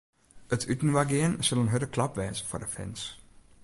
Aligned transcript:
It 0.53 0.65
útinoargean 0.73 1.33
sil 1.45 1.61
in 1.63 1.71
hurde 1.71 1.87
klap 1.95 2.13
wêze 2.17 2.41
foar 2.47 2.61
de 2.63 2.69
fans. 2.75 3.01